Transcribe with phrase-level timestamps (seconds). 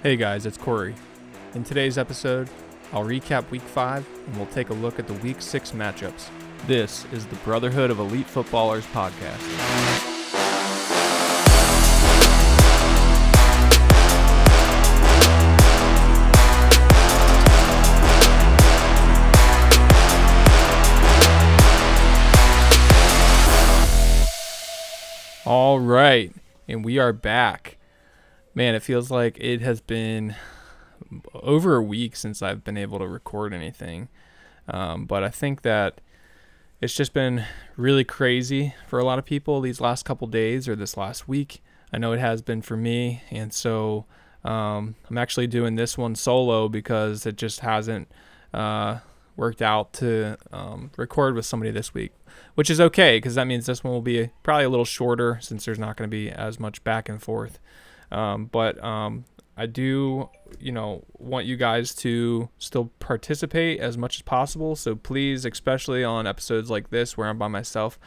[0.00, 0.94] Hey guys, it's Corey.
[1.54, 2.48] In today's episode,
[2.92, 6.28] I'll recap week 5 and we'll take a look at the week 6 matchups.
[6.68, 9.42] This is the Brotherhood of Elite Footballers podcast.
[25.44, 26.32] All right,
[26.68, 27.67] and we are back.
[28.58, 30.34] Man, it feels like it has been
[31.32, 34.08] over a week since I've been able to record anything.
[34.66, 36.00] Um, but I think that
[36.80, 37.44] it's just been
[37.76, 41.62] really crazy for a lot of people these last couple days or this last week.
[41.92, 44.06] I know it has been for me, and so
[44.42, 48.10] um, I'm actually doing this one solo because it just hasn't
[48.52, 48.98] uh,
[49.36, 52.10] worked out to um, record with somebody this week,
[52.56, 55.64] which is okay because that means this one will be probably a little shorter since
[55.64, 57.60] there's not going to be as much back and forth.
[58.10, 59.24] Um, but um,
[59.56, 64.76] I do, you know, want you guys to still participate as much as possible.
[64.76, 67.98] So please, especially on episodes like this where I'm by myself,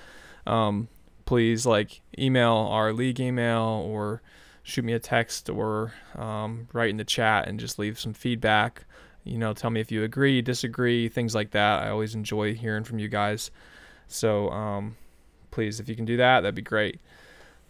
[0.47, 0.87] um,
[1.25, 4.21] please like email our league email or
[4.63, 8.85] shoot me a text or um, write in the chat and just leave some feedback
[9.23, 11.83] you know, tell me if you agree, disagree, things like that.
[11.83, 13.51] I always enjoy hearing from you guys.
[14.07, 14.97] So um,
[15.51, 16.99] please, if you can do that, that'd be great.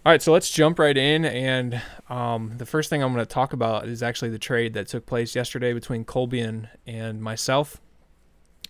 [0.04, 1.26] All right, so let's jump right in.
[1.26, 4.88] And um, the first thing I'm going to talk about is actually the trade that
[4.88, 7.80] took place yesterday between Colby and, and myself.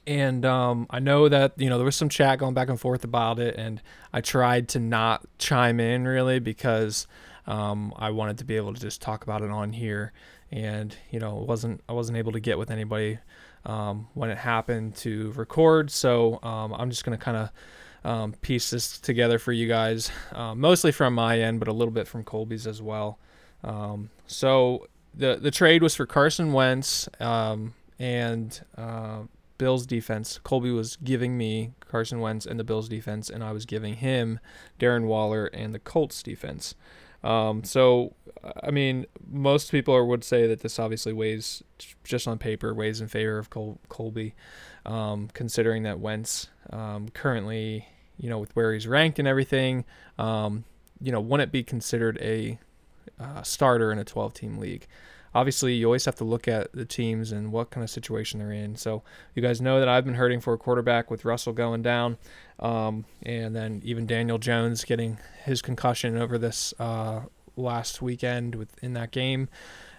[0.05, 3.05] And um, I know that you know there was some chat going back and forth
[3.05, 7.07] about it, and I tried to not chime in really because
[7.47, 10.11] um, I wanted to be able to just talk about it on here
[10.51, 13.19] and you know wasn't I wasn't able to get with anybody
[13.63, 15.91] um, when it happened to record.
[15.91, 17.51] So um, I'm just gonna kind of
[18.03, 21.93] um, piece this together for you guys, uh, mostly from my end, but a little
[21.93, 23.19] bit from Colby's as well.
[23.63, 29.23] Um, so the the trade was for Carson Wentz um, and uh,
[29.57, 30.39] Bills defense.
[30.43, 34.39] Colby was giving me Carson Wentz and the Bills defense, and I was giving him
[34.79, 36.73] Darren Waller and the Colts defense.
[37.23, 38.13] Um, so,
[38.63, 41.63] I mean, most people would say that this obviously weighs,
[42.03, 44.33] just on paper, weighs in favor of Col- Colby,
[44.85, 47.87] um, considering that Wentz um, currently,
[48.17, 49.85] you know, with where he's ranked and everything,
[50.17, 50.63] um,
[50.99, 52.59] you know, wouldn't be considered a
[53.19, 54.87] uh, starter in a 12 team league
[55.33, 58.51] obviously you always have to look at the teams and what kind of situation they're
[58.51, 58.75] in.
[58.75, 59.03] So
[59.35, 62.17] you guys know that I've been hurting for a quarterback with Russell going down,
[62.59, 67.21] um, and then even Daniel Jones getting his concussion over this uh,
[67.55, 69.49] last weekend within that game.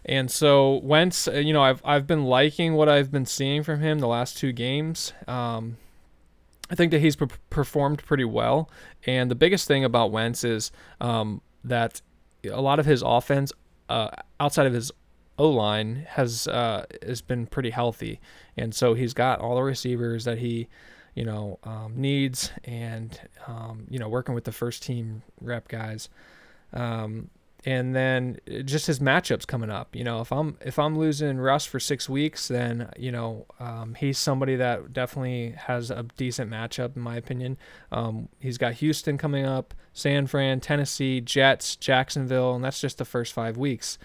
[0.04, 3.80] And so Wentz, uh, you know, I've I've been liking what I've been seeing from
[3.80, 5.12] him the last two games.
[5.28, 5.76] Um,
[6.70, 8.70] I think that he's pre- performed pretty well.
[9.06, 12.00] And the biggest thing about Wentz is um, that
[12.50, 13.52] a lot of his offense,
[13.88, 14.08] uh,
[14.40, 14.90] outside of his
[15.38, 18.20] O line has uh, has been pretty healthy,
[18.56, 20.68] and so he's got all the receivers that he,
[21.14, 26.10] you know, um, needs, and um, you know, working with the first team rep guys,
[26.74, 27.30] um,
[27.64, 29.96] and then just his matchups coming up.
[29.96, 33.94] You know, if I'm if I'm losing Russ for six weeks, then you know um,
[33.94, 37.56] he's somebody that definitely has a decent matchup in my opinion.
[37.90, 43.06] Um, he's got Houston coming up, San Fran, Tennessee, Jets, Jacksonville, and that's just the
[43.06, 43.96] first five weeks.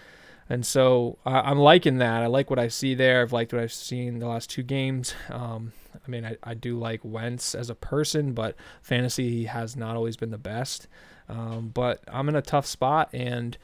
[0.48, 2.22] And so I, am liking that.
[2.22, 3.22] I like what I see there.
[3.22, 5.14] I've liked what I've seen the last two games.
[5.30, 9.94] Um, I mean, I, I do like Wentz as a person, but fantasy has not
[9.94, 10.88] always been the best.
[11.28, 13.58] Um, but I'm in a tough spot, and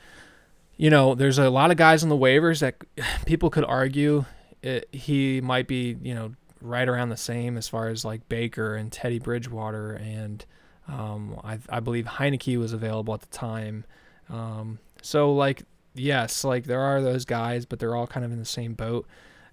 [0.76, 2.76] you know, there's a lot of guys on the waivers that
[3.26, 4.26] people could argue
[4.62, 8.74] it, he might be, you know, right around the same as far as like Baker
[8.74, 10.44] and Teddy Bridgewater, and
[10.88, 13.84] um, I, I believe Heinicke was available at the time.
[14.30, 18.38] Um, so like yes, like there are those guys, but they're all kind of in
[18.38, 19.06] the same boat.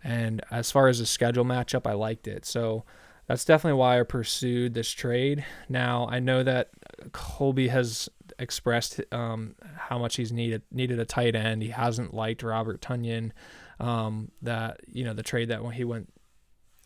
[0.03, 2.46] And as far as the schedule matchup, I liked it.
[2.46, 2.84] So
[3.28, 5.46] that's definitely why I pursued this trade.
[5.69, 6.69] Now I know that
[7.12, 8.09] Colby has
[8.40, 11.62] expressed um, how much he's needed needed a tight end.
[11.62, 13.31] He hasn't liked Robert Tonyan.
[13.79, 16.11] Um, that you know the trade that when he went.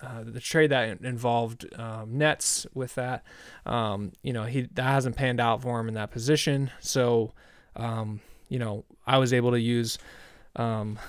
[0.04, 3.24] Uh, the trade that involved um, nets with that,
[3.66, 6.70] um, you know, he that hasn't panned out for him in that position.
[6.82, 7.32] So,
[7.78, 8.20] um,
[8.50, 9.98] you know, I was able to use
[10.56, 11.00] um,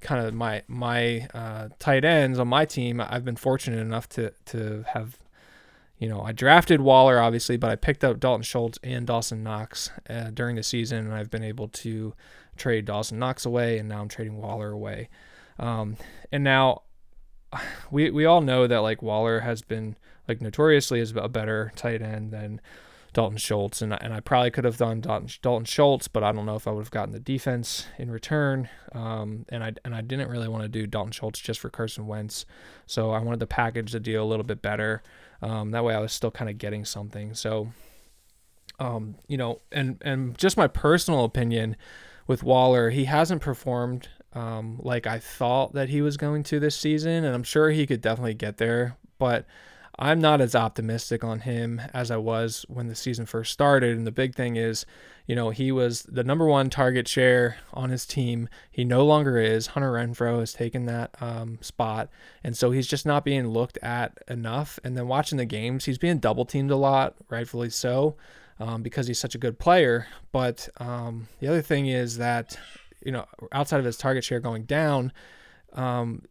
[0.00, 3.00] kind of my my uh, tight ends on my team.
[3.00, 5.18] I've been fortunate enough to to have,
[5.98, 9.90] you know, I drafted Waller obviously, but I picked up Dalton Schultz and Dawson Knox
[10.08, 12.14] uh, during the season, and I've been able to
[12.56, 15.08] trade Dawson Knox away, and now I'm trading Waller away.
[15.58, 15.96] Um,
[16.32, 16.82] and now
[17.90, 19.96] we we all know that like Waller has been
[20.28, 22.60] like notoriously is a better tight end than
[23.12, 26.32] Dalton Schultz, and I, and I probably could have done Dalton, Dalton Schultz, but I
[26.32, 28.68] don't know if I would have gotten the defense in return.
[28.92, 32.06] Um, and I and I didn't really want to do Dalton Schultz just for Carson
[32.06, 32.46] Wentz,
[32.86, 35.02] so I wanted to package the deal a little bit better.
[35.42, 37.34] Um, that way, I was still kind of getting something.
[37.34, 37.72] So,
[38.78, 41.76] um, you know, and and just my personal opinion
[42.26, 46.76] with Waller, he hasn't performed um, like I thought that he was going to this
[46.76, 49.46] season, and I'm sure he could definitely get there, but
[49.98, 53.96] I'm not as optimistic on him as I was when the season first started.
[53.96, 54.86] And the big thing is,
[55.26, 58.48] you know, he was the number one target share on his team.
[58.70, 59.68] He no longer is.
[59.68, 62.08] Hunter Renfrow has taken that um, spot.
[62.42, 64.78] And so he's just not being looked at enough.
[64.82, 68.16] And then watching the games, he's being double teamed a lot, rightfully so,
[68.58, 70.06] um, because he's such a good player.
[70.32, 72.58] But um, the other thing is that,
[73.04, 75.12] you know, outside of his target share going down,
[75.74, 76.22] um,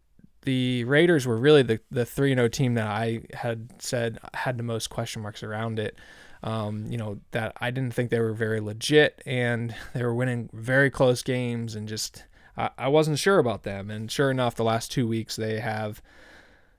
[0.43, 4.57] the Raiders were really the the three zero oh team that I had said had
[4.57, 5.97] the most question marks around it.
[6.41, 10.49] Um, you know that I didn't think they were very legit, and they were winning
[10.53, 12.23] very close games, and just
[12.57, 13.89] I, I wasn't sure about them.
[13.91, 16.01] And sure enough, the last two weeks they have,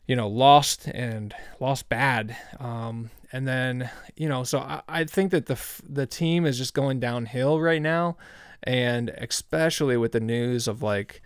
[0.07, 2.37] you know, lost and lost bad.
[2.59, 6.73] Um, and then you know, so I, I think that the the team is just
[6.73, 8.17] going downhill right now,
[8.63, 11.21] and especially with the news of like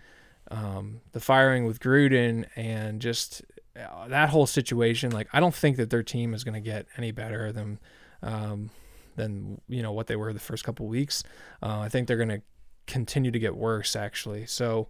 [0.51, 3.43] um, the firing with Gruden and just
[3.79, 5.11] uh, that whole situation.
[5.11, 7.79] Like, I don't think that their team is going to get any better than
[8.21, 8.69] um,
[9.15, 11.23] than you know what they were the first couple weeks.
[11.61, 12.41] Uh, I think they're going to
[12.87, 14.45] continue to get worse, actually.
[14.45, 14.87] So.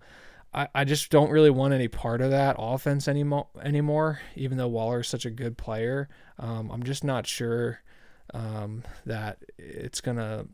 [0.53, 3.47] I, I just don't really want any part of that offense anymore.
[3.61, 6.07] Anymore, even though Waller is such a good player,
[6.39, 7.81] um, I'm just not sure
[8.33, 10.45] um, that it's gonna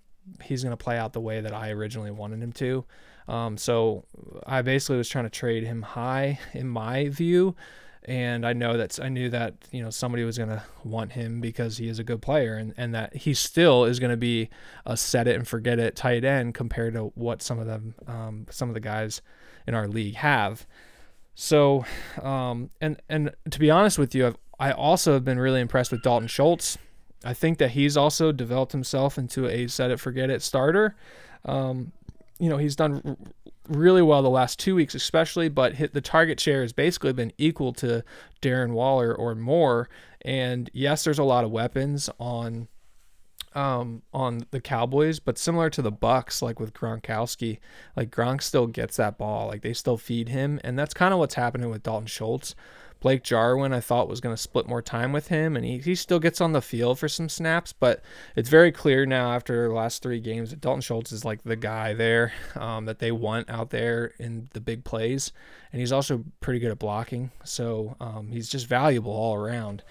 [0.43, 2.85] he's gonna play out the way that I originally wanted him to.
[3.31, 4.03] Um, so
[4.45, 7.55] I basically was trying to trade him high in my view.
[8.03, 11.77] And I know that I knew that you know somebody was gonna want him because
[11.77, 14.49] he is a good player, and, and that he still is gonna be
[14.87, 18.47] a set it and forget it tight end compared to what some of them um,
[18.49, 19.21] some of the guys
[19.67, 20.65] in our league have.
[21.35, 21.85] So,
[22.23, 25.91] um, and and to be honest with you, I've, I also have been really impressed
[25.91, 26.79] with Dalton Schultz.
[27.23, 30.95] I think that he's also developed himself into a set it forget it starter.
[31.45, 31.91] Um,
[32.41, 33.17] you know, he's done
[33.69, 37.31] really well the last two weeks, especially, but hit the target share has basically been
[37.37, 38.03] equal to
[38.41, 39.89] Darren Waller or more.
[40.23, 42.67] And yes, there's a lot of weapons on
[43.53, 47.59] um, on the Cowboys, but similar to the Bucs, like with Gronkowski,
[47.95, 51.19] like Gronk still gets that ball, like they still feed him, and that's kind of
[51.19, 52.55] what's happening with Dalton Schultz.
[53.01, 55.95] Blake Jarwin, I thought was going to split more time with him, and he, he
[55.95, 57.73] still gets on the field for some snaps.
[57.73, 58.01] But
[58.35, 61.55] it's very clear now after the last three games that Dalton Schultz is like the
[61.55, 65.33] guy there um, that they want out there in the big plays,
[65.73, 67.31] and he's also pretty good at blocking.
[67.43, 69.83] So um, he's just valuable all around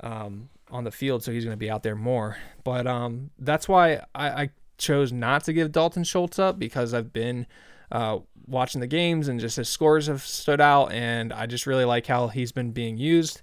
[0.00, 1.22] um, on the field.
[1.22, 2.38] So he's going to be out there more.
[2.64, 7.12] But um, that's why I, I chose not to give Dalton Schultz up because I've
[7.12, 7.46] been
[7.92, 11.84] uh, watching the games and just his scores have stood out, and I just really
[11.84, 13.42] like how he's been being used.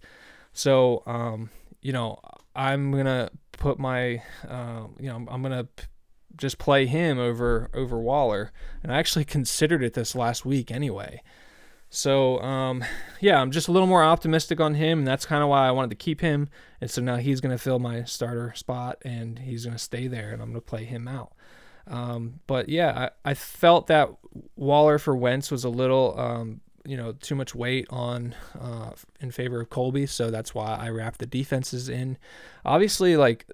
[0.53, 1.49] So, um,
[1.81, 2.19] you know,
[2.55, 5.85] I'm gonna put my, uh, you know, I'm gonna p-
[6.35, 8.51] just play him over over Waller,
[8.83, 11.21] and I actually considered it this last week anyway.
[11.93, 12.85] So, um,
[13.19, 15.71] yeah, I'm just a little more optimistic on him, and that's kind of why I
[15.71, 16.47] wanted to keep him.
[16.79, 20.07] And so now he's going to fill my starter spot, and he's going to stay
[20.07, 21.33] there, and I'm going to play him out.
[21.91, 24.09] Um, but yeah, I, I felt that
[24.55, 29.29] Waller for Wentz was a little, um, you know, too much weight on uh, in
[29.29, 32.17] favor of Colby, so that's why I wrapped the defenses in.
[32.65, 33.45] Obviously, like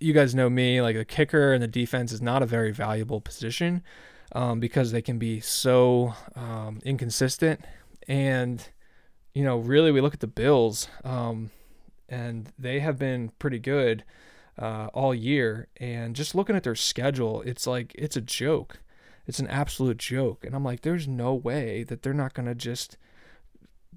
[0.00, 3.20] you guys know me, like the kicker and the defense is not a very valuable
[3.20, 3.82] position
[4.32, 7.64] um, because they can be so um, inconsistent.
[8.08, 8.68] And
[9.32, 11.50] you know, really, we look at the Bills, um,
[12.08, 14.02] and they have been pretty good
[14.58, 15.68] uh, all year.
[15.76, 18.80] And just looking at their schedule, it's like it's a joke.
[19.26, 20.44] It's an absolute joke.
[20.44, 22.96] And I'm like, there's no way that they're not gonna just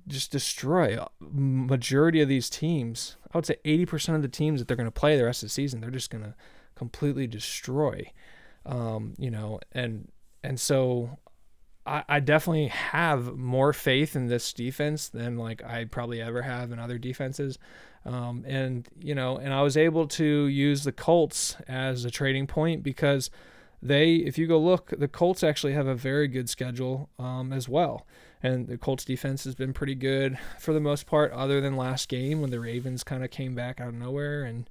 [0.08, 3.16] just destroy majority of these teams.
[3.32, 5.54] I would say 80% of the teams that they're to play the rest of the
[5.54, 6.36] season, they're just to
[6.75, 8.12] completely destroy.
[8.66, 10.10] Um, you know, and
[10.44, 11.18] and so
[11.86, 16.72] I, I definitely have more faith in this defense than like I probably ever have
[16.72, 17.58] in other defenses.
[18.06, 22.48] Um, and you know, and I was able to use the Colts as a trading
[22.48, 23.29] point because
[23.82, 27.70] they, if you go look, the Colts actually have a very good schedule um, as
[27.70, 28.06] well.
[28.41, 32.08] And the Colts defense has been pretty good for the most part, other than last
[32.08, 34.70] game when the Ravens kind of came back out of nowhere and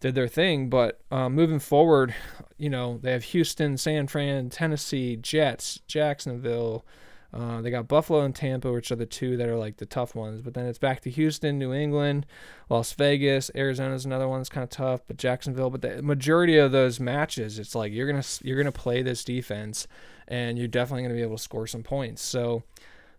[0.00, 0.68] did their thing.
[0.68, 2.14] But um, moving forward,
[2.56, 6.84] you know, they have Houston, San Fran, Tennessee, Jets, Jacksonville,
[7.32, 10.14] Uh, they got Buffalo and Tampa, which are the two that are like the tough
[10.14, 10.42] ones.
[10.42, 12.26] But then it's back to Houston, New England,
[12.68, 15.70] Las Vegas, Arizona's another one that's kind of tough, but Jacksonville.
[15.70, 19.86] But the majority of those matches, it's like you're gonna you're gonna play this defense,
[20.28, 22.22] and you're definitely gonna be able to score some points.
[22.22, 22.64] So,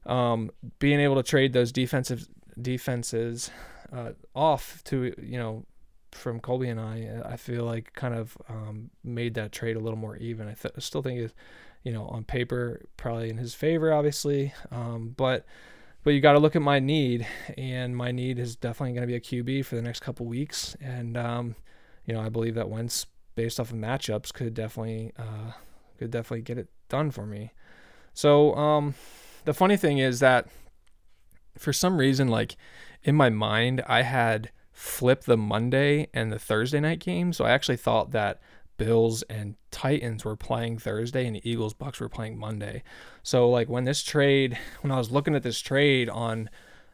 [0.05, 2.27] um, being able to trade those defensive
[2.61, 3.49] defenses
[3.91, 5.65] uh, off to you know
[6.11, 9.97] from Colby and I, I feel like kind of um, made that trade a little
[9.97, 10.47] more even.
[10.47, 11.33] I th- still think it's
[11.83, 14.53] you know, on paper, probably in his favor, obviously.
[14.71, 15.45] Um, but
[16.03, 17.25] but you got to look at my need,
[17.57, 20.75] and my need is definitely going to be a QB for the next couple weeks.
[20.81, 21.55] And um,
[22.05, 25.51] you know, I believe that Wentz, based off of matchups, could definitely uh,
[25.97, 27.51] could definitely get it done for me.
[28.13, 28.95] So um,
[29.45, 30.47] the funny thing is that
[31.57, 32.55] for some reason, like
[33.03, 37.33] in my mind, I had flipped the Monday and the Thursday night game.
[37.33, 38.41] So I actually thought that
[38.77, 42.83] Bills and Titans were playing Thursday and the Eagles Bucs were playing Monday.
[43.21, 46.49] So like when this trade, when I was looking at this trade on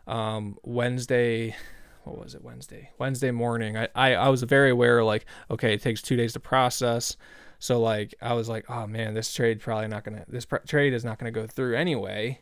[0.07, 1.55] um, Wednesday,
[2.03, 2.91] what was it Wednesday?
[2.97, 6.39] Wednesday morning, I, I I was very aware like okay, it takes two days to
[6.39, 7.17] process.
[7.59, 10.93] So like I was like, oh man, this trade probably not gonna this pr- trade
[10.93, 12.41] is not gonna go through anyway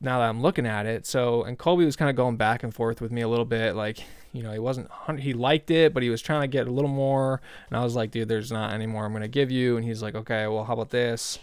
[0.00, 1.06] now that I'm looking at it.
[1.06, 3.74] So, and Colby was kind of going back and forth with me a little bit.
[3.74, 3.98] Like,
[4.32, 6.90] you know, he wasn't, he liked it, but he was trying to get a little
[6.90, 7.40] more.
[7.68, 9.76] And I was like, dude, there's not any more I'm going to give you.
[9.76, 11.38] And he's like, okay, well, how about this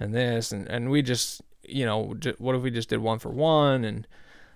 [0.00, 0.52] and this?
[0.52, 3.84] And, and we just, you know, what if we just did one for one?
[3.84, 4.06] And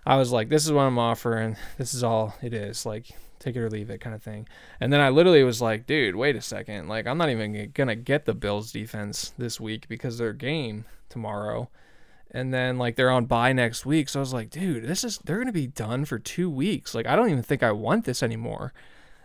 [0.07, 1.57] I was like, this is what I'm offering.
[1.79, 2.87] This is all it is.
[2.87, 4.49] Like, take it or leave it kind of thing.
[4.81, 6.89] And then I literally was like, dude, wait a second.
[6.89, 10.87] Like, I'm not even going to get the Bills defense this week because their game
[11.11, 11.69] tomorrow
[12.33, 14.09] and then like they're on bye next week.
[14.09, 16.95] So I was like, dude, this is they're gonna be done for two weeks.
[16.95, 18.73] Like I don't even think I want this anymore.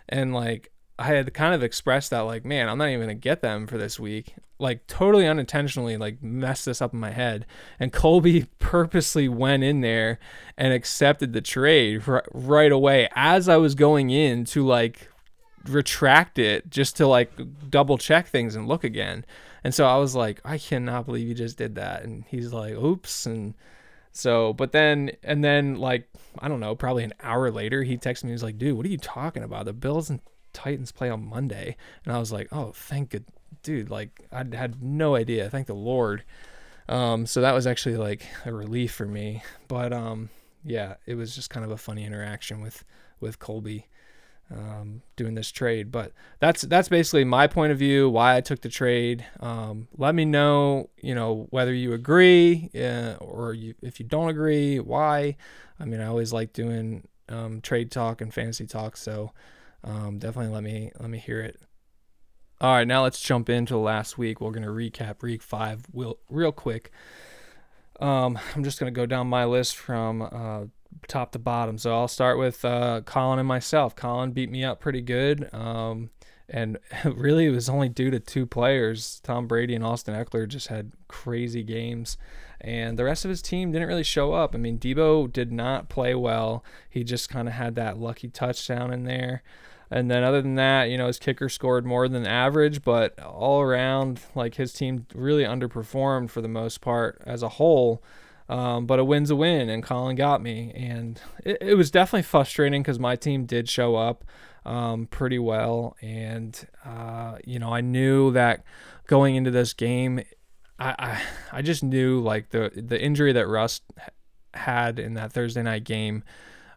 [0.10, 3.42] And like I had kind of expressed that like, man, I'm not even gonna get
[3.42, 4.36] them for this week.
[4.60, 7.46] Like totally unintentionally, like messed this up in my head.
[7.80, 10.20] And Colby purposely went in there
[10.58, 15.10] and accepted the trade right away as I was going in to like
[15.66, 17.32] retract it just to like
[17.70, 19.26] double check things and look again.
[19.64, 22.04] And so I was like, I cannot believe you just did that.
[22.04, 23.26] And he's like, oops.
[23.26, 23.54] And
[24.12, 26.08] so, but then, and then like,
[26.40, 28.32] I don't know, probably an hour later, he texted me.
[28.32, 29.66] He's like, dude, what are you talking about?
[29.66, 30.22] The Bills and
[30.54, 31.76] Titans play on Monday.
[32.06, 33.26] And I was like, oh, thank good,
[33.64, 33.90] dude.
[33.90, 35.50] Like, I had no idea.
[35.50, 36.24] Thank the Lord.
[36.90, 39.44] Um, so that was actually like a relief for me.
[39.68, 40.30] But um,
[40.64, 42.84] yeah, it was just kind of a funny interaction with
[43.20, 43.88] with Colby
[44.52, 45.92] um, doing this trade.
[45.92, 48.10] But that's that's basically my point of view.
[48.10, 49.26] Why I took the trade.
[49.40, 54.30] Um, let me know, you know, whether you agree uh, or you, if you don't
[54.30, 55.36] agree, why.
[55.80, 59.32] I mean, I always like doing um, trade talk and fantasy talk, so
[59.84, 61.60] um, definitely let me let me hear it.
[62.60, 64.42] All right, now let's jump into last week.
[64.42, 66.92] We're gonna recap week five real real quick.
[68.00, 70.66] Um, I'm just gonna go down my list from uh,
[71.08, 71.78] top to bottom.
[71.78, 73.96] So I'll start with uh, Colin and myself.
[73.96, 75.54] Colin beat me up pretty good.
[75.54, 76.10] Um,
[76.50, 79.20] and really, it was only due to two players.
[79.24, 82.18] Tom Brady and Austin Ekeler just had crazy games.
[82.60, 84.56] And the rest of his team didn't really show up.
[84.56, 86.64] I mean, Deebo did not play well.
[86.90, 89.44] He just kind of had that lucky touchdown in there.
[89.90, 93.62] And then other than that, you know, his kicker scored more than average, but all
[93.62, 98.04] around, like his team really underperformed for the most part as a whole.
[98.50, 100.72] Um, but a win's a win, and Colin got me.
[100.76, 104.24] And it, it was definitely frustrating because my team did show up
[104.66, 105.98] um, pretty well.
[106.02, 108.64] And, uh, you know, I knew that
[109.08, 110.22] going into this game,
[110.80, 111.22] I, I,
[111.58, 113.82] I just knew like the, the injury that Russ
[114.54, 116.24] had in that Thursday night game.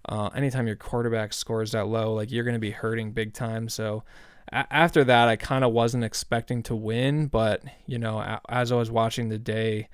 [0.09, 3.69] Uh, anytime your quarterback scores that low, like you're going to be hurting big time.
[3.69, 4.03] So,
[4.53, 8.91] after that, I kind of wasn't expecting to win, but you know, as I was
[8.91, 9.89] watching the day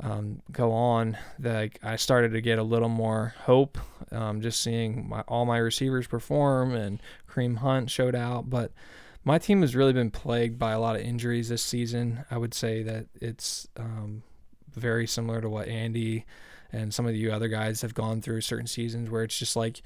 [0.00, 3.78] um, go on, that I started to get a little more hope.
[4.10, 8.72] Um, just seeing my, all my receivers perform and Kareem Hunt showed out, but
[9.24, 12.24] my team has really been plagued by a lot of injuries this season.
[12.30, 14.22] I would say that it's um,
[14.74, 16.26] very similar to what Andy
[16.72, 19.80] and some of you other guys have gone through certain seasons where it's just like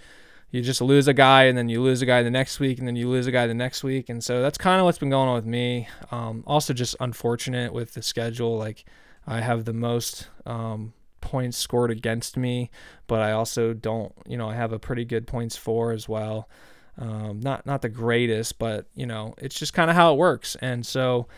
[0.51, 2.89] you just lose a guy and then you lose a guy the next week and
[2.89, 4.09] then you lose a guy the next week.
[4.09, 5.89] And so that's kind of what's been going on with me.
[6.11, 8.57] Um, also, just unfortunate with the schedule.
[8.57, 8.87] Like,
[9.29, 12.71] I have the most um, points scored against me,
[13.07, 16.49] but I also don't, you know, I have a pretty good points for as well.
[16.97, 20.57] Um, not not the greatest, but you know, it's just kind of how it works.
[20.61, 21.29] And so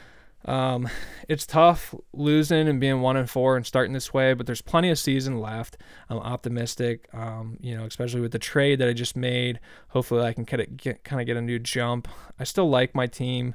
[0.45, 0.89] um,
[1.29, 4.89] it's tough losing and being one and four and starting this way, but there's plenty
[4.91, 5.77] of season left.
[6.09, 9.59] I'm optimistic, um, you know, especially with the trade that I just made.
[9.89, 12.09] Hopefully, I can get, get kind of get a new jump.
[12.39, 13.55] I still like my team.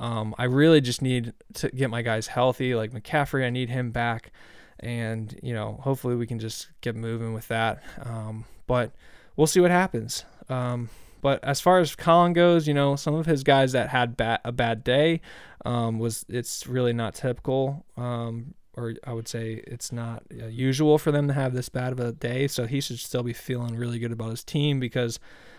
[0.00, 2.74] Um, I really just need to get my guys healthy.
[2.74, 4.32] Like McCaffrey, I need him back.
[4.80, 7.82] and you know hopefully we can just get moving with that.
[8.02, 8.92] Um, but
[9.36, 10.24] we'll see what happens.
[10.48, 10.88] Um,
[11.20, 14.40] but as far as Colin goes, you know some of his guys that had bad,
[14.44, 15.20] a bad day
[15.64, 17.84] um, was it's really not typical.
[17.96, 21.92] Um, or I would say it's not uh, usual for them to have this bad
[21.92, 22.46] of a day.
[22.48, 25.18] So he should still be feeling really good about his team because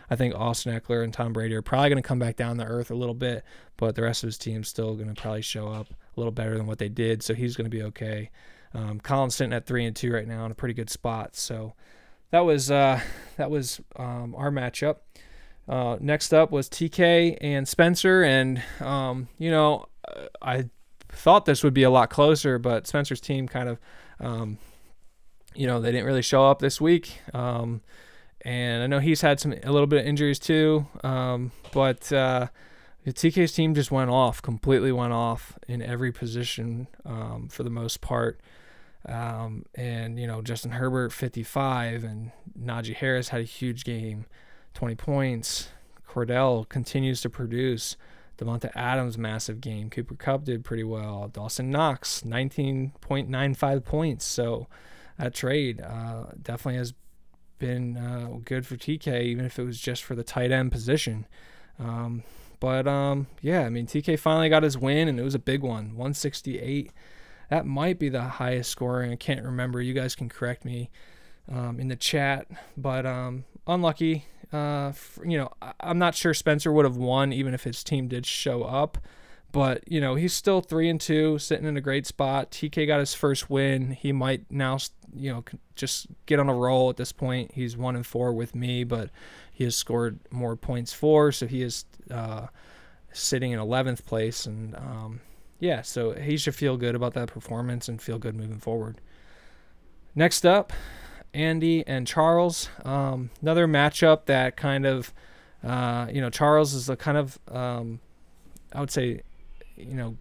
[0.10, 2.66] I think Austin Ekeler and Tom Brady are probably going to come back down to
[2.66, 3.44] earth a little bit,
[3.78, 6.58] but the rest of his team's still going to probably show up a little better
[6.58, 7.24] than what they did.
[7.24, 8.30] So he's going to be okay.
[8.74, 11.36] Um, Colin's sitting at three and two right now in a pretty good spot.
[11.36, 11.74] So
[12.32, 13.02] that was uh,
[13.38, 14.98] that was um, our matchup.
[15.68, 19.86] Uh, next up was TK and Spencer, and um, you know
[20.42, 20.66] I
[21.10, 23.80] thought this would be a lot closer, but Spencer's team kind of,
[24.20, 24.58] um,
[25.54, 27.20] you know, they didn't really show up this week.
[27.34, 27.82] Um,
[28.44, 32.48] and I know he's had some a little bit of injuries too, um, but uh,
[33.06, 38.02] TK's team just went off, completely went off in every position um, for the most
[38.02, 38.40] part.
[39.08, 44.26] Um, and you know Justin Herbert 55 and Najee Harris had a huge game,
[44.76, 45.70] 20 points.
[46.08, 47.96] Cordarrelle continues to produce.
[48.38, 49.90] Davante Adams massive game.
[49.90, 51.30] Cooper Kupp did pretty well.
[51.32, 54.26] Dawson Knox 19.95 points.
[54.26, 54.68] So
[55.20, 56.94] that trade uh, definitely has
[57.62, 61.26] been uh, good for TK, even if it was just for the tight end position.
[61.80, 62.24] Um,
[62.60, 65.62] but um, yeah, I mean TK finally got his win, and it was a big
[65.62, 66.92] one, 168.
[67.50, 69.12] That might be the highest scoring.
[69.12, 69.82] I can't remember.
[69.82, 70.90] You guys can correct me
[71.50, 74.26] um, in the chat, but um, unlucky.
[74.52, 74.92] Uh,
[75.26, 78.64] you know, I'm not sure Spencer would have won even if his team did show
[78.64, 78.98] up.
[79.52, 82.52] But you know, he's still three and two, sitting in a great spot.
[82.52, 83.92] TK got his first win.
[83.92, 84.78] He might now,
[85.16, 85.44] you know,
[85.76, 87.52] just get on a roll at this point.
[87.54, 89.10] He's one and four with me, but
[89.52, 92.48] he has scored more points for, so he is uh,
[93.12, 94.46] sitting in 11th place.
[94.46, 95.22] And um,
[95.60, 99.00] yeah, so he should feel good about that performance and feel good moving forward.
[100.16, 100.74] Next up,
[101.34, 102.70] Andy and Charles.
[102.84, 105.14] Um, another matchup that kind of,
[105.64, 108.00] uh, you know, Charles is a kind of, um,
[108.74, 109.22] I would say,
[109.78, 110.18] you know,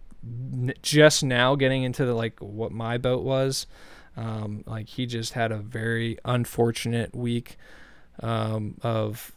[0.81, 3.65] just now getting into the like what my boat was.
[4.21, 7.57] Um, like he just had a very unfortunate week
[8.19, 9.31] um, of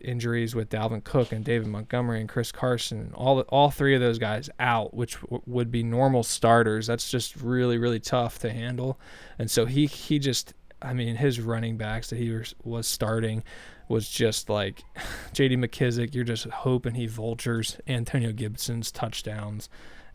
[0.00, 3.12] injuries with Dalvin Cook and David Montgomery and Chris Carson.
[3.14, 6.86] All all three of those guys out, which w- would be normal starters.
[6.86, 8.98] That's just really really tough to handle.
[9.38, 13.42] And so he he just I mean, his running backs that he was, was starting
[13.88, 14.84] was just like
[15.32, 15.56] J.D.
[15.56, 16.14] McKissic.
[16.14, 19.68] You're just hoping he vultures Antonio Gibson's touchdowns,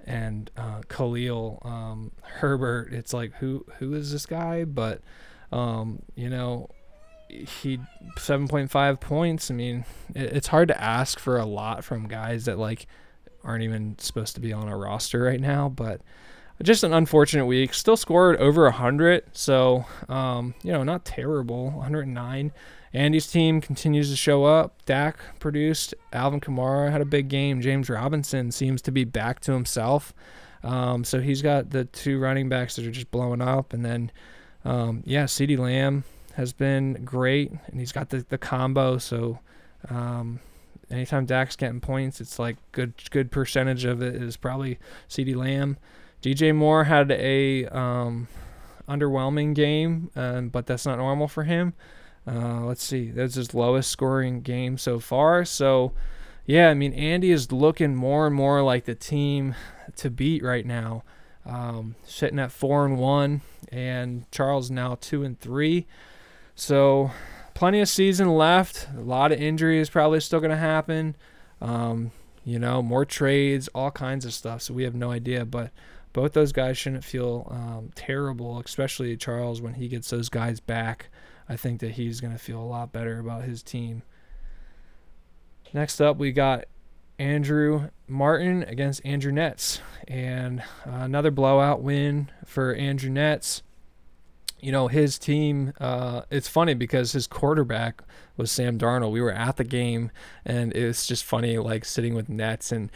[0.06, 2.94] and uh, Khalil um, Herbert.
[2.94, 4.63] It's like who who is this guy?
[4.63, 5.02] But
[5.52, 6.70] um, you know,
[7.30, 7.80] he
[8.18, 9.52] 7.5 points.
[9.52, 9.86] I mean,
[10.16, 12.88] it, it's hard to ask for a lot from guys that like
[13.44, 16.02] aren't even supposed to be on a roster right now, but
[16.62, 17.74] just an unfortunate week.
[17.74, 21.72] Still scored over 100, so um, you know, not terrible.
[21.72, 22.52] 109.
[22.93, 24.86] Andy's team continues to show up.
[24.86, 25.95] Dak produced.
[26.12, 27.62] Alvin Kamara had a big game.
[27.62, 30.13] James Robinson seems to be back to himself.
[30.63, 34.12] Um, so he's got the two running backs that are just blowing up, and then
[34.63, 36.03] um, yeah, CeeDee Lamb
[36.36, 38.97] has been great, and he's got the the combo.
[38.97, 39.39] So
[39.89, 40.39] um,
[40.89, 44.79] anytime Dak's getting points, it's like good good percentage of it is probably
[45.10, 45.77] CeeDee Lamb.
[46.21, 48.29] DJ Moore had a um,
[48.88, 51.73] underwhelming game, um, but that's not normal for him.
[52.26, 55.44] Uh, let's see, that's his lowest scoring game so far.
[55.44, 55.92] So,
[56.46, 59.56] yeah, I mean, Andy is looking more and more like the team
[59.98, 61.04] to beat right now.
[61.46, 65.86] Um, sitting at four and one, and Charles now two and three.
[66.56, 67.12] So,
[67.54, 68.88] plenty of season left.
[68.96, 71.16] A lot of injuries probably still going to happen.
[71.62, 72.12] Um,
[72.46, 74.62] you know, more trades, all kinds of stuff.
[74.62, 75.72] So we have no idea, but
[76.12, 81.10] both those guys shouldn't feel um, terrible, especially Charles when he gets those guys back.
[81.47, 84.03] I think that he's going to feel a lot better about his team.
[85.73, 86.65] Next up, we got
[87.19, 93.63] Andrew Martin against Andrew Nets, and uh, another blowout win for Andrew Nets.
[94.60, 98.01] You know, his team, uh, it's funny because his quarterback
[98.38, 99.12] was Sam Darnold.
[99.12, 100.12] We were at the game,
[100.45, 102.89] and it's just funny, like sitting with Nets and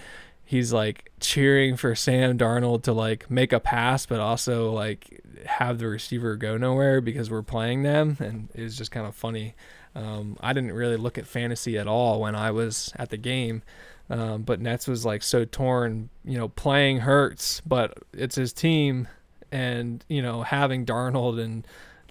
[0.47, 5.79] he's like cheering for Sam Darnold to like make a pass, but also like have
[5.79, 9.55] the receiver go nowhere because we're playing them, and it was just kind of funny.
[9.95, 13.63] Um, I didn't really look at fantasy at all when I was at the game,
[14.09, 16.09] um, but Nets was like so torn.
[16.23, 19.07] You know, playing hurts, but it's his team,
[19.51, 21.65] and you know having Darnold and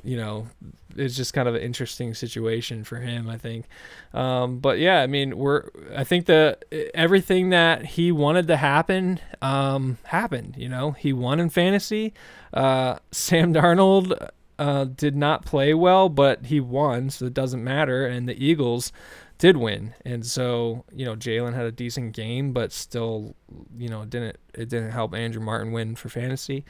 [0.07, 0.47] you know,
[0.95, 3.67] it's just kind of an interesting situation for him, I think.
[4.15, 6.59] Um, but yeah, I mean, we're I think the
[6.95, 10.55] everything that he wanted to happen um, happened.
[10.57, 12.15] You know, he won in fantasy.
[12.55, 18.07] Uh, Sam Darnold uh, did not play well, but he won, so it doesn't matter.
[18.07, 18.93] And the Eagles
[19.39, 23.35] did win, and so you know Jalen had a decent game, but still,
[23.77, 26.65] you know, didn't it didn't help Andrew Martin win for fantasy.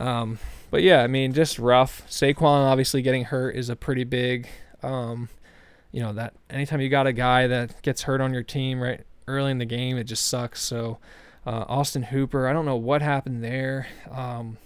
[0.00, 0.38] Um,
[0.70, 2.02] but yeah, I mean, just rough.
[2.08, 4.48] Saquon obviously getting hurt is a pretty big,
[4.82, 5.28] um,
[5.92, 9.02] you know, that anytime you got a guy that gets hurt on your team right
[9.28, 10.62] early in the game, it just sucks.
[10.62, 10.98] So
[11.46, 13.88] uh, Austin Hooper, I don't know what happened there.
[14.10, 14.56] Um,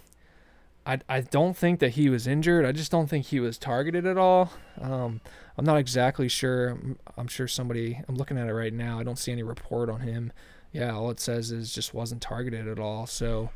[0.87, 2.65] I, I don't think that he was injured.
[2.65, 4.53] I just don't think he was targeted at all.
[4.81, 5.21] Um,
[5.57, 6.69] I'm not exactly sure.
[6.69, 9.01] I'm, I'm, sure somebody, I'm looking at it right now.
[9.01, 10.33] I don't see any report on him.
[10.73, 13.07] Yeah, all it says is just wasn't targeted at all.
[13.07, 13.51] So,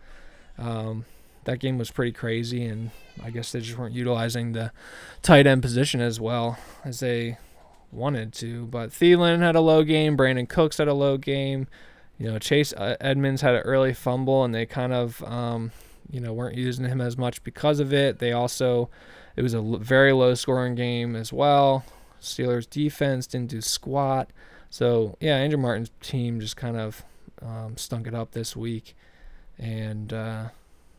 [0.57, 1.05] um,
[1.49, 2.91] that game was pretty crazy, and
[3.25, 4.71] I guess they just weren't utilizing the
[5.23, 7.39] tight end position as well as they
[7.91, 8.67] wanted to.
[8.67, 10.15] But Thielen had a low game.
[10.15, 11.67] Brandin Cooks had a low game.
[12.19, 15.73] You know, Chase uh, Edmonds had an early fumble, and they kind of, um,
[16.11, 18.19] you know, weren't using him as much because of it.
[18.19, 18.91] They also,
[19.35, 21.83] it was a very low scoring game as well.
[22.21, 24.29] Steelers defense didn't do squat.
[24.69, 27.03] So yeah, Andrew Martin's team just kind of
[27.41, 28.95] um, stunk it up this week,
[29.57, 30.49] and uh,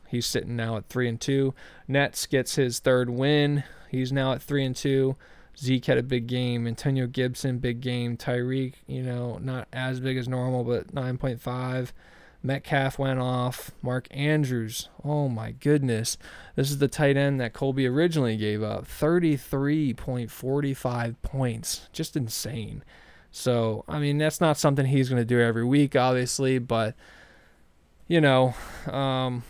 [0.09, 1.53] He's sitting now at three and two.
[1.87, 3.63] Nets gets his third win.
[3.89, 5.15] He's now at three and two.
[5.57, 6.67] Zeke had a big game.
[6.67, 8.17] Antonio Gibson, big game.
[8.17, 11.91] Tyreek, you know, not as big as normal, but 9.5.
[12.41, 13.71] Metcalf went off.
[13.81, 16.17] Mark Andrews, oh my goodness.
[16.55, 18.85] This is the tight end that Colby originally gave up.
[18.85, 21.89] 33.45 points.
[21.91, 22.81] Just insane.
[23.31, 26.95] So, I mean, that's not something he's going to do every week, obviously, but,
[28.07, 28.55] you know,
[28.87, 29.43] um,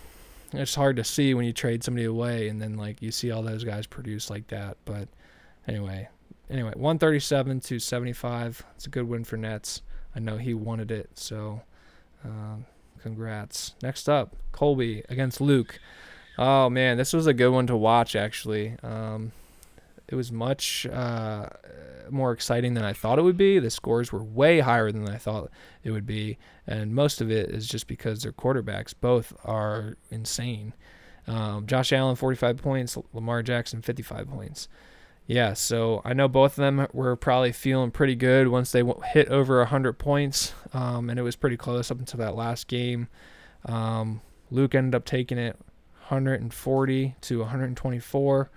[0.53, 3.43] it's hard to see when you trade somebody away and then like you see all
[3.43, 4.77] those guys produce like that.
[4.85, 5.07] But
[5.67, 6.09] anyway,
[6.49, 8.63] anyway, 137 to 75.
[8.75, 9.81] It's a good win for Nets.
[10.15, 11.61] I know he wanted it, so
[12.25, 12.65] um,
[13.01, 13.75] congrats.
[13.83, 15.79] Next up, Colby against Luke.
[16.37, 18.75] Oh man, this was a good one to watch actually.
[18.81, 19.31] Um,
[20.09, 21.47] it was much uh,
[22.09, 23.59] more exciting than I thought it would be.
[23.59, 25.51] The scores were way higher than I thought
[25.83, 30.73] it would be, and most of it is just because their quarterbacks both are insane.
[31.27, 34.67] Um, Josh Allen 45 points, Lamar Jackson 55 points.
[35.27, 39.29] Yeah, so I know both of them were probably feeling pretty good once they hit
[39.29, 43.09] over 100 points, um, and it was pretty close up until that last game.
[43.65, 45.55] Um, Luke ended up taking it
[46.07, 48.49] 140 to 124.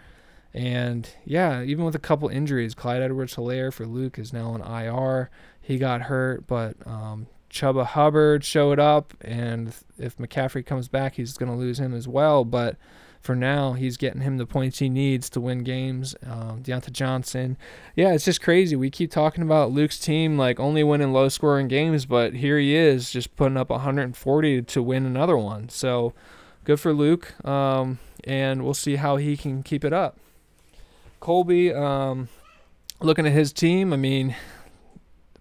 [0.54, 4.60] And yeah, even with a couple injuries, Clyde Edwards Helaire for Luke is now on
[4.60, 5.30] IR.
[5.60, 11.36] He got hurt, but um, Chuba Hubbard showed up, and if McCaffrey comes back, he's
[11.36, 12.44] going to lose him as well.
[12.44, 12.76] But
[13.20, 16.16] for now, he's getting him the points he needs to win games.
[16.26, 17.56] Um, Diontae Johnson,
[17.94, 18.74] yeah, it's just crazy.
[18.74, 22.74] We keep talking about Luke's team like only winning low scoring games, but here he
[22.74, 25.68] is just putting up 140 to win another one.
[25.68, 26.14] So
[26.64, 30.18] good for Luke, um, and we'll see how he can keep it up.
[31.22, 32.28] Colby, um,
[33.00, 34.34] looking at his team, I mean,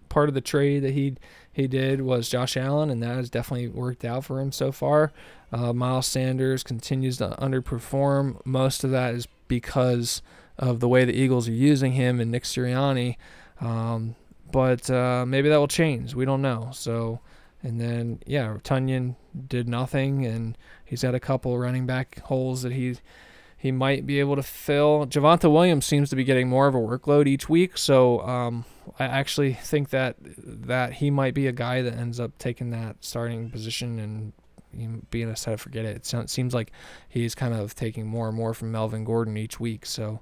[0.08, 1.16] part of the trade that he
[1.52, 5.12] he did was Josh Allen, and that has definitely worked out for him so far.
[5.50, 8.40] Uh, Miles Sanders continues to underperform.
[8.46, 10.22] Most of that is because
[10.56, 13.16] of the way the Eagles are using him and Nick Sirianni.
[13.60, 14.14] Um,
[14.52, 16.14] but uh, maybe that will change.
[16.14, 16.70] We don't know.
[16.72, 17.18] So,
[17.60, 19.16] and then yeah, Tonyan
[19.48, 22.98] did nothing, and he's had a couple running back holes that he
[23.62, 25.06] he might be able to fill.
[25.06, 28.64] Javonte Williams seems to be getting more of a workload each week, so um,
[28.98, 32.96] I actually think that that he might be a guy that ends up taking that
[33.04, 34.32] starting position and
[35.10, 36.12] being a set of forget it.
[36.12, 36.72] It seems like
[37.08, 39.86] he's kind of taking more and more from Melvin Gordon each week.
[39.86, 40.18] So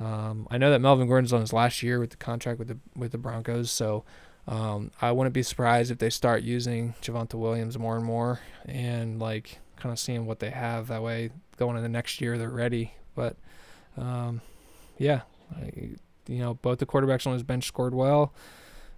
[0.00, 2.78] um, I know that Melvin Gordon's on his last year with the contract with the
[2.96, 4.04] with the Broncos, so.
[4.48, 9.20] Um, I wouldn't be surprised if they start using Javonte Williams more and more, and
[9.20, 10.88] like kind of seeing what they have.
[10.88, 12.94] That way, going into the next year, they're ready.
[13.14, 13.36] But
[13.96, 14.40] um,
[14.98, 15.22] yeah,
[15.54, 15.90] I,
[16.26, 18.32] you know, both the quarterbacks on his bench scored well,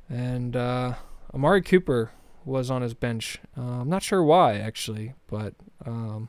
[0.08, 0.94] and uh,
[1.32, 2.12] Amari Cooper
[2.44, 3.38] was on his bench.
[3.56, 5.54] Uh, I'm not sure why actually, but
[5.86, 6.28] um,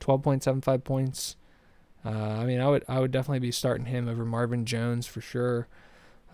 [0.00, 1.36] 12.75 points.
[2.04, 5.20] Uh, I mean, I would I would definitely be starting him over Marvin Jones for
[5.20, 5.68] sure,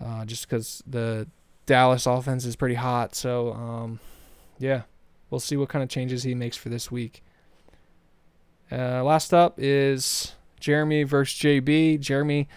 [0.03, 1.27] uh, just because the
[1.67, 3.13] Dallas offense is pretty hot.
[3.13, 3.99] So um,
[4.57, 4.83] yeah,
[5.29, 7.23] we'll see what kind of changes he makes for this week.
[8.71, 11.99] Uh, last up is Jeremy versus JB.
[11.99, 12.47] Jeremy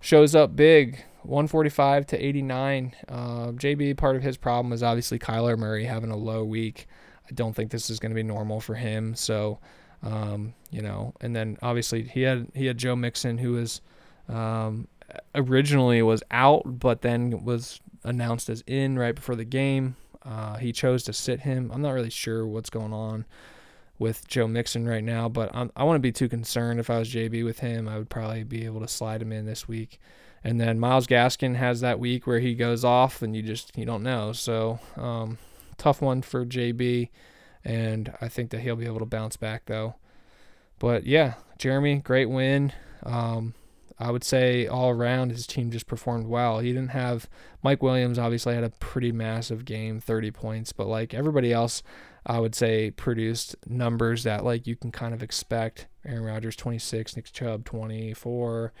[0.00, 2.94] shows up big, 145 to 89.
[3.08, 3.14] Uh,
[3.52, 6.86] JB, part of his problem is obviously Kyler Murray having a low week.
[7.30, 9.14] I don't think this is going to be normal for him.
[9.14, 9.60] So
[10.02, 13.80] Um, you know, and then obviously he had he had Joe Mixon who was
[14.28, 14.88] um,
[15.34, 19.96] originally was out, but then was announced as in right before the game.
[20.24, 21.70] Uh, he chose to sit him.
[21.72, 23.24] I'm not really sure what's going on
[23.98, 26.80] with Joe Mixon right now, but I'm, I will not be too concerned.
[26.80, 29.46] If I was JB with him, I would probably be able to slide him in
[29.46, 29.98] this week.
[30.44, 33.84] And then Myles Gaskin has that week where he goes off, and you just you
[33.84, 34.32] don't know.
[34.32, 35.38] So um,
[35.78, 37.10] tough one for JB,
[37.64, 39.94] and I think that he'll be able to bounce back though.
[40.78, 42.72] But yeah, Jeremy, great win.
[43.04, 43.54] Um,
[43.98, 46.58] I would say all around his team just performed well.
[46.58, 47.28] He didn't have
[47.62, 51.84] Mike Williams obviously had a pretty massive game, 30 points, but like everybody else,
[52.24, 55.86] I would say produced numbers that like you can kind of expect.
[56.04, 58.72] Aaron Rodgers 26, Nick Chubb 24,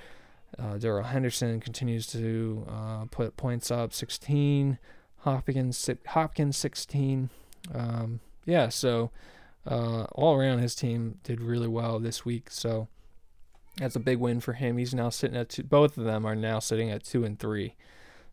[0.58, 4.78] uh, Darrell Henderson continues to uh, put points up 16,
[5.18, 7.30] Hopkins Hopkins 16.
[7.74, 9.10] Um, yeah, so
[9.66, 12.50] uh, all around his team did really well this week.
[12.50, 12.88] So
[13.76, 14.78] that's a big win for him.
[14.78, 17.74] He's now sitting at two, both of them are now sitting at two and three.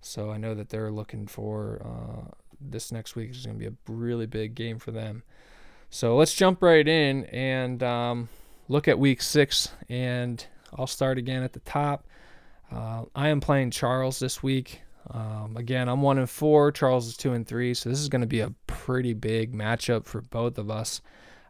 [0.02, 3.74] So I know that they're looking for uh, this next week is going to be
[3.74, 5.24] a really big game for them.
[5.89, 8.30] So let's jump right in and um,
[8.67, 9.69] look at week six.
[9.89, 10.45] And
[10.78, 12.06] I'll start again at the top.
[12.72, 14.82] Uh, I am playing Charles this week.
[15.12, 16.72] Um, again, I'm one and four.
[16.72, 17.74] Charles is two and three.
[17.74, 21.02] So this is going to be a pretty big matchup for both of us.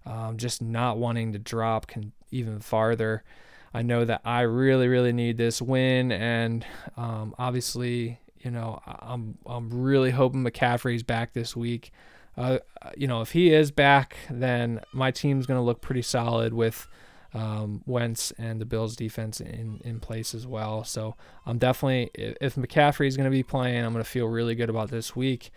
[0.06, 3.24] Um, just not wanting to drop can even farther.
[3.74, 6.66] I know that I really, really need this win, and
[6.98, 11.92] um, obviously, you know, I'm I'm really hoping McCaffrey's back this week.
[12.38, 12.60] Uh,
[12.96, 16.88] you know, if he is back, then my team's going to look pretty solid with
[17.34, 20.84] um, Wentz and the Bills defense in, in place as well.
[20.84, 24.56] So I'm definitely, if McCaffrey is going to be playing, I'm going to feel really
[24.56, 25.52] good about this week.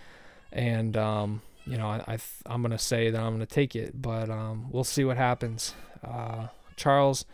[0.52, 2.02] And, um, you know, I,
[2.46, 5.04] I, am going to say that I'm going to take it, but um, we'll see
[5.04, 5.74] what happens.
[6.04, 7.24] Uh, Charles,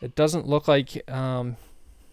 [0.00, 1.56] it doesn't look like um,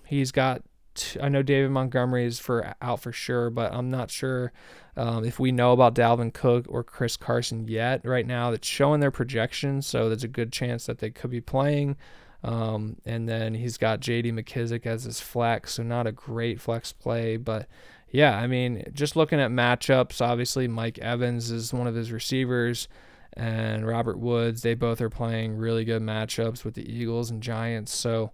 [0.06, 0.64] he's got.
[0.96, 4.52] T- I know David Montgomery is for out for sure, but I'm not sure
[4.98, 8.06] um, if we know about Dalvin Cook or Chris Carson yet.
[8.06, 11.42] Right now, it's showing their projections, so there's a good chance that they could be
[11.42, 11.96] playing.
[12.44, 14.32] Um, and then he's got J.D.
[14.32, 17.68] McKissic as his flex, so not a great flex play, but
[18.12, 22.88] yeah, I mean, just looking at matchups, obviously Mike Evans is one of his receivers
[23.34, 24.62] and Robert Woods.
[24.62, 27.94] They both are playing really good matchups with the Eagles and Giants.
[27.94, 28.32] So,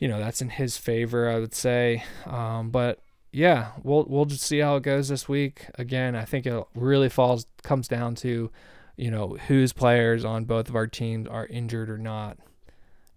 [0.00, 2.02] you know, that's in his favor, I would say.
[2.26, 3.00] Um, but
[3.32, 5.66] yeah, we'll we'll just see how it goes this week.
[5.76, 8.50] Again, I think it really falls comes down to,
[8.96, 12.38] you know, whose players on both of our teams are injured or not.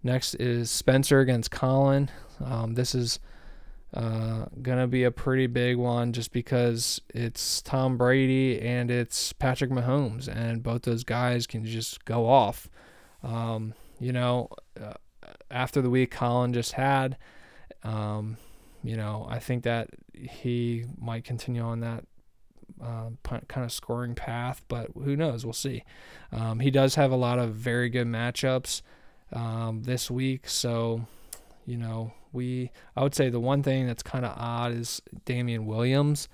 [0.02, 2.10] Next is Spencer against Colin.
[2.44, 3.18] Um, this is
[3.94, 9.70] uh, gonna be a pretty big one just because it's Tom Brady and it's Patrick
[9.70, 12.68] Mahomes, and both those guys can just go off.
[13.22, 14.92] Um, you know, uh,
[15.54, 17.16] after the week Colin just had,
[17.84, 18.36] um,
[18.82, 22.04] you know, I think that he might continue on that
[22.82, 25.44] uh, kind of scoring path, but who knows?
[25.44, 25.84] We'll see.
[26.32, 28.82] Um, he does have a lot of very good matchups
[29.32, 31.06] um, this week, so
[31.66, 35.66] you know, we I would say the one thing that's kind of odd is Damien
[35.66, 36.28] Williams,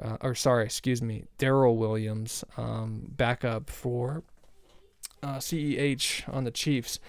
[0.00, 4.22] uh, or sorry, excuse me, Darrel Williams, um, backup for
[5.22, 7.00] uh, CEH on the Chiefs.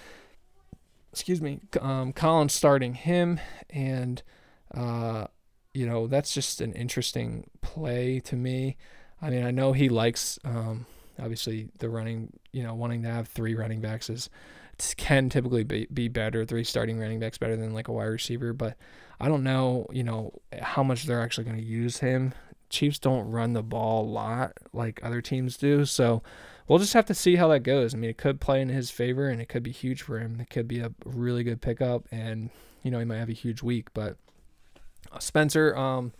[1.12, 4.22] Excuse me, um, Colin's starting him, and
[4.74, 5.26] uh,
[5.74, 8.78] you know that's just an interesting play to me.
[9.22, 10.86] I mean, I know he likes um,
[11.22, 14.30] obviously the running, you know, wanting to have three running backs is
[14.95, 16.45] can typically be, be better.
[16.45, 18.78] Three starting running backs better than like a wide receiver, but
[19.19, 22.34] I don't know, you know, how much they're actually going to use him.
[22.69, 26.22] Chiefs don't run the ball a lot like other teams do, so
[26.69, 27.93] we'll just have to see how that goes.
[27.93, 30.39] I mean, it could play in his favor, and it could be huge for him.
[30.39, 32.51] It could be a really good pickup, and
[32.84, 33.89] you know he might have a huge week.
[33.93, 34.15] But
[35.12, 36.13] uh, Spencer, um,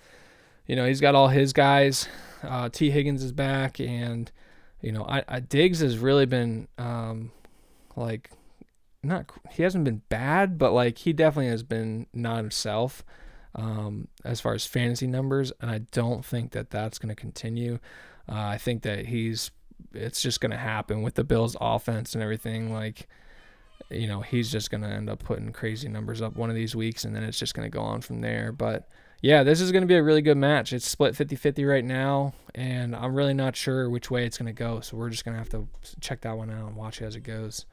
[0.65, 2.09] you know, he's got all his guys.
[2.43, 4.29] Uh, Tee Higgins is back, and
[4.81, 7.31] you know, I, I Diggs has really been um,
[7.95, 8.31] like
[9.03, 13.05] not he hasn't been bad, but like he definitely has been not himself
[13.55, 17.79] um, as far as fantasy numbers, and I don't think that that's going to continue.
[18.27, 19.51] Uh, I think that he's
[19.93, 22.73] it's just going to happen with the Bills' offense and everything.
[22.73, 23.07] Like,
[23.89, 26.75] you know, he's just going to end up putting crazy numbers up one of these
[26.75, 28.51] weeks, and then it's just going to go on from there.
[28.51, 28.87] But
[29.21, 30.71] yeah, this is going to be a really good match.
[30.71, 34.53] It's split 50 50 right now, and I'm really not sure which way it's going
[34.53, 34.79] to go.
[34.79, 35.67] So we're just going to have to
[35.99, 37.65] check that one out and watch it as it goes.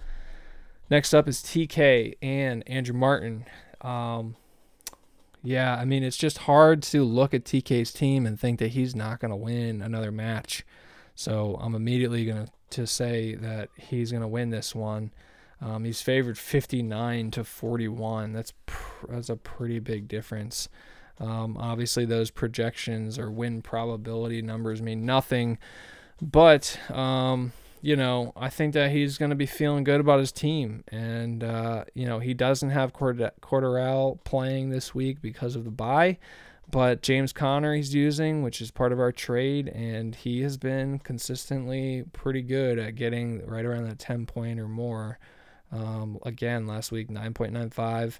[0.90, 3.44] Next up is TK and Andrew Martin.
[3.80, 4.36] Um,
[5.42, 8.96] yeah, I mean, it's just hard to look at TK's team and think that he's
[8.96, 10.64] not going to win another match.
[11.16, 15.10] So I'm immediately going to say that he's going to win this one.
[15.60, 18.34] Um, he's favored 59 to 41.
[18.34, 20.68] That's pr- that's a pretty big difference.
[21.18, 25.56] Um, obviously, those projections or win probability numbers mean nothing,
[26.20, 30.30] but um, you know, I think that he's going to be feeling good about his
[30.30, 33.30] team, and uh, you know, he doesn't have Cord-
[34.24, 36.18] playing this week because of the bye.
[36.70, 40.98] But James Conner he's using, which is part of our trade, and he has been
[40.98, 45.18] consistently pretty good at getting right around that 10 point or more.
[45.70, 48.18] Um, again, last week, 9.95.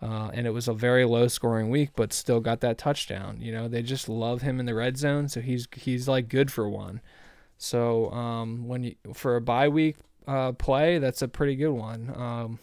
[0.00, 3.40] Uh, and it was a very low scoring week, but still got that touchdown.
[3.40, 6.52] You know, they just love him in the red zone, so he's he's like good
[6.52, 7.00] for one.
[7.56, 9.96] So um, when you for a bye week
[10.28, 12.12] uh, play, that's a pretty good one.
[12.14, 12.58] Um,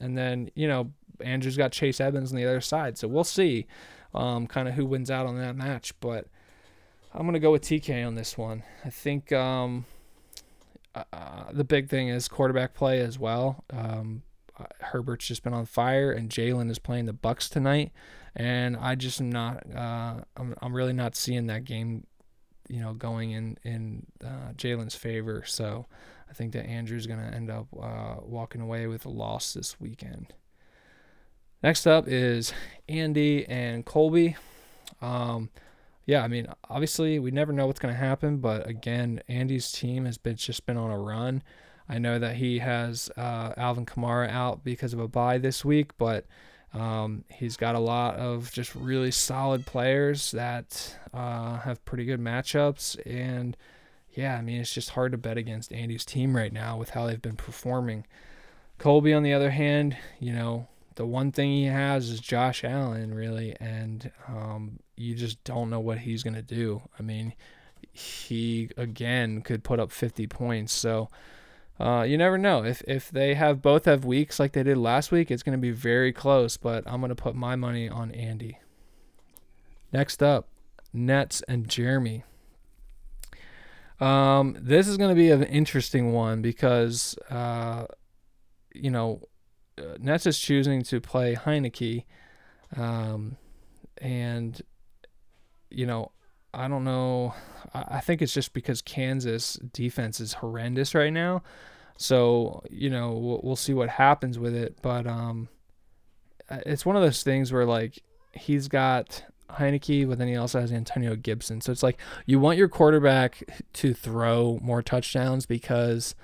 [0.00, 0.90] and then you know
[1.22, 3.66] Andrew's got Chase Evans on the other side, so we'll see
[4.16, 5.92] um, kind of who wins out on that match.
[6.00, 6.26] But
[7.14, 8.62] I'm gonna go with TK on this one.
[8.84, 9.86] I think um,
[10.94, 13.64] uh, the big thing is quarterback play as well.
[13.70, 14.22] Um,
[14.58, 17.92] uh, Herbert's just been on fire, and Jalen is playing the Bucs tonight,
[18.34, 19.64] and I just am not.
[19.74, 22.06] Uh, I'm I'm really not seeing that game,
[22.68, 25.42] you know, going in in uh, Jalen's favor.
[25.46, 25.86] So
[26.30, 30.32] I think that Andrew's gonna end up uh, walking away with a loss this weekend.
[31.62, 32.52] Next up is
[32.88, 34.36] Andy and Colby.
[35.00, 35.50] Um,
[36.04, 40.04] yeah, I mean, obviously we never know what's going to happen, but again, Andy's team
[40.04, 41.42] has been just been on a run.
[41.88, 45.96] I know that he has uh, Alvin Kamara out because of a bye this week,
[45.98, 46.26] but
[46.74, 52.20] um, he's got a lot of just really solid players that uh, have pretty good
[52.20, 52.98] matchups.
[53.06, 53.56] And
[54.12, 57.06] yeah, I mean, it's just hard to bet against Andy's team right now with how
[57.06, 58.06] they've been performing.
[58.78, 63.14] Colby, on the other hand, you know, the one thing he has is Josh Allen,
[63.14, 66.82] really, and um, you just don't know what he's to do.
[66.98, 67.34] I mean,
[67.92, 71.08] he again could put up 50 points, so
[71.78, 72.64] uh, you never know.
[72.64, 75.70] If if they have both have weeks like they did last week, it's to be
[75.70, 76.56] very close.
[76.56, 78.58] But I'm to put my money on Andy.
[79.92, 80.48] Next up,
[80.92, 82.24] Nets and Jeremy.
[84.00, 87.86] Um, this is to be an interesting one because, uh,
[88.74, 89.22] you know,
[89.98, 92.04] Nets is choosing to play Heinicke,
[92.76, 93.36] um,
[93.98, 94.60] and
[95.70, 96.12] you know,
[96.54, 97.34] I don't know.
[97.74, 101.42] I think it's just because Kansas defense is horrendous right now.
[101.98, 104.78] So you know, we'll, see what happens with it.
[104.82, 105.48] But um,
[106.50, 110.60] uh, it's one of those things where like he's got Heinicke, but then he also
[110.60, 111.60] has Antonio Gibson.
[111.60, 113.42] So it's like you want your quarterback
[113.74, 116.14] to throw more touchdowns because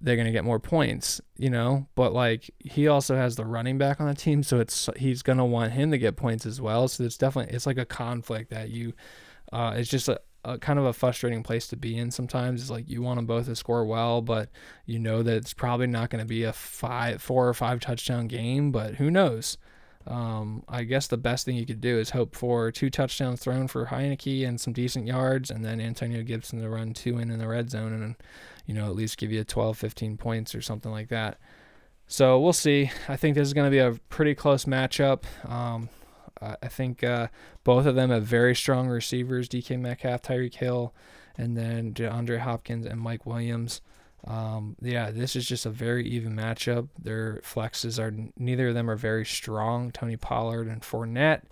[0.00, 3.78] they're going to get more points, you know, but like he also has the running
[3.78, 6.60] back on the team, so it's he's going to want him to get points as
[6.60, 6.88] well.
[6.88, 8.92] So it's definitely it's like a conflict that you
[9.52, 12.60] uh it's just a, a kind of a frustrating place to be in sometimes.
[12.60, 14.50] It's like you want them both to score well, but
[14.86, 18.28] you know that it's probably not going to be a five four or five touchdown
[18.28, 19.58] game, but who knows?
[20.06, 23.68] Um, I guess the best thing you could do is hope for two touchdowns thrown
[23.68, 27.38] for Heinicke and some decent yards, and then Antonio Gibson to run two in in
[27.38, 28.16] the red zone and
[28.68, 31.38] you know, at least give you 12, 15 points or something like that.
[32.06, 32.90] So we'll see.
[33.08, 35.24] I think this is going to be a pretty close matchup.
[35.50, 35.88] Um,
[36.40, 37.28] I think uh,
[37.64, 40.94] both of them have very strong receivers DK Metcalf, Tyreek Hill,
[41.36, 43.80] and then DeAndre Hopkins and Mike Williams.
[44.26, 46.88] Um, yeah, this is just a very even matchup.
[46.98, 49.90] Their flexes are neither of them are very strong.
[49.90, 51.42] Tony Pollard and Fournette.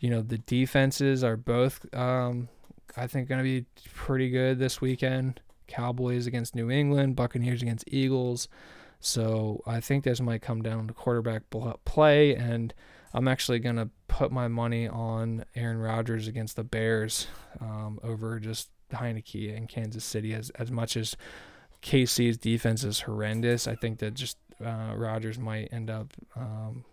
[0.00, 1.86] You know the defenses are both.
[1.94, 2.48] Um,
[2.96, 5.40] I think going to be pretty good this weekend.
[5.66, 8.48] Cowboys against New England, Buccaneers against Eagles.
[9.00, 11.42] So I think this might come down to quarterback
[11.84, 12.72] play, and
[13.12, 17.26] I'm actually going to put my money on Aaron Rodgers against the Bears
[17.60, 20.32] um, over just Heinicke in Kansas City.
[20.34, 21.16] As as much as
[21.82, 26.84] KC's defense is horrendous, I think that just uh, Rodgers might end up um,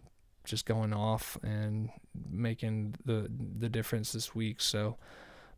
[0.43, 1.89] just going off and
[2.29, 4.61] making the the difference this week.
[4.61, 4.97] So,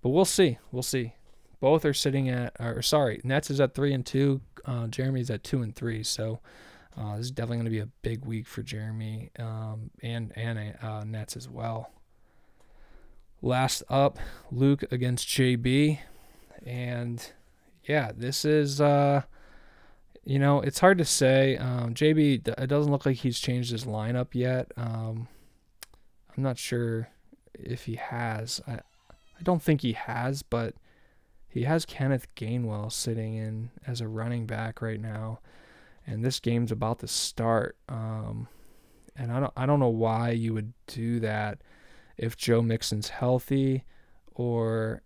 [0.02, 0.60] but we'll see.
[0.72, 1.14] We'll see.
[1.60, 4.42] Both are sitting at, or sorry, Nets is at three and two.
[4.66, 6.04] Uh, Jeremy's at two and three.
[6.04, 6.40] So
[6.98, 10.76] uh, this is definitely going to be a big week for Jeremy um, and and
[10.82, 11.92] uh, Nets as well.
[13.42, 14.18] Last up,
[14.52, 16.00] Luke against JB,
[16.66, 17.32] and
[17.84, 19.24] yeah, this is uh,
[20.24, 21.58] you know it's hard to say.
[21.58, 24.72] Um, JB, it doesn't look like he's changed his lineup yet.
[24.78, 25.28] Um,
[26.36, 27.10] I'm not sure
[27.54, 28.62] if he has.
[28.68, 28.80] I
[29.38, 30.76] I don't think he has, but
[31.56, 35.40] he has Kenneth Gainwell sitting in as a running back right now,
[36.06, 37.78] and this game's about to start.
[37.88, 38.50] Um,
[39.16, 41.62] and I don't I don't know why you would do that
[42.18, 43.86] if Joe Mixon's healthy
[44.34, 45.02] or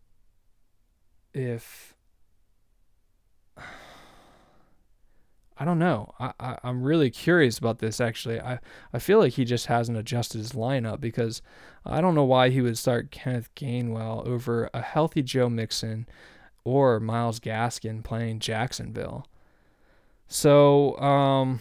[1.35, 1.93] if
[5.55, 6.15] I don't know.
[6.19, 8.41] I, I I'm really curious about this actually.
[8.41, 8.57] I
[8.91, 11.43] I feel like he just hasn't adjusted his lineup because
[11.85, 16.07] I don't know why he would start Kenneth Gainwell over a healthy Joe Mixon
[16.63, 19.25] or Myles Gaskin playing Jacksonville.
[20.27, 21.59] So um,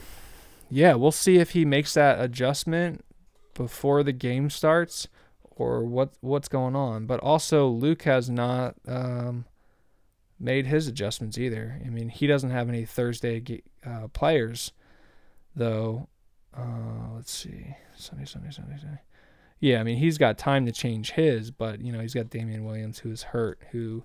[0.70, 3.04] yeah, we'll see if he makes that adjustment
[3.54, 5.08] before the game starts
[5.50, 7.06] or what what's going on.
[7.06, 9.46] But also Luke has not um,
[10.38, 11.80] made his adjustments either.
[11.84, 14.72] I mean, he doesn't have any Thursday uh, players,
[15.54, 16.08] though.
[16.56, 19.00] Uh, let's see, Sunday, Sunday, Sunday, Sunday.
[19.60, 22.64] Yeah, I mean, he's got time to change his, but you know, he's got Damien
[22.64, 24.04] Williams who's hurt, who,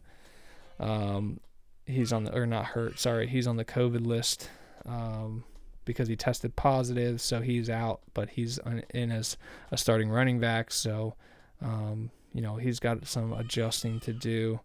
[0.84, 1.40] um,
[1.86, 3.00] he's on the or not hurt.
[3.00, 4.50] Sorry, he's on the COVID list,
[4.86, 5.46] um,
[5.86, 8.02] because he tested positive, so he's out.
[8.14, 8.60] But he's
[8.94, 9.38] in as
[9.72, 11.16] a starting running back, so,
[11.62, 14.60] um, you know, he's got some adjusting to do.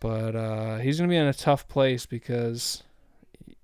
[0.00, 2.82] But uh, he's going to be in a tough place because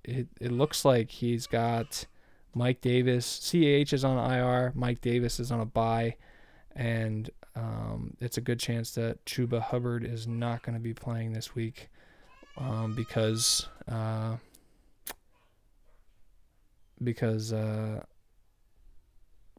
[0.05, 2.07] it, it looks like he's got
[2.55, 3.51] Mike Davis.
[3.51, 4.73] CAH is on IR.
[4.77, 6.15] Mike Davis is on a bye,
[6.77, 7.29] And
[7.59, 11.55] um, it's a good chance that Chuba Hubbard is not going to be playing this
[11.55, 11.89] week
[12.57, 14.37] um, because uh,
[17.03, 18.05] because uh,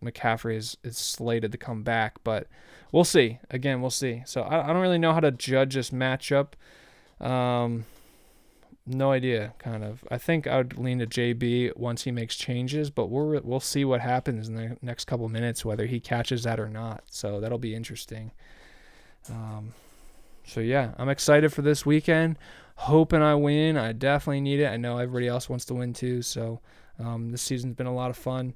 [0.04, 2.48] McCaffrey is, is slated to come back, but
[2.92, 3.40] we'll see.
[3.50, 4.24] Again, we'll see.
[4.26, 6.54] So I, I don't really know how to judge this matchup.
[7.20, 7.86] Um,
[8.90, 10.04] no idea, kind of.
[10.10, 13.86] I think I would lean to JB once he makes changes, but we'll we'll see
[13.86, 17.04] what happens in the next couple minutes, whether he catches that or not.
[17.10, 18.32] So that'll be interesting.
[19.30, 19.74] Um,
[20.46, 22.38] so yeah, I'm excited for this weekend.
[22.76, 23.78] Hoping I win.
[23.78, 24.68] I definitely need it.
[24.68, 26.22] I know everybody else wants to win too.
[26.22, 26.62] So
[26.98, 28.56] um, this season's been a lot of fun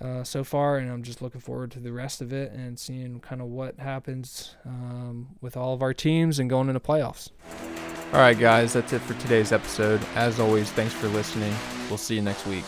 [0.00, 3.20] uh, so far, and I'm just looking forward to the rest of it and seeing
[3.20, 7.30] kind of what happens um, with all of our teams and going into playoffs.
[8.12, 9.98] All right, guys, that's it for today's episode.
[10.16, 11.54] As always, thanks for listening.
[11.88, 12.64] We'll see you next week.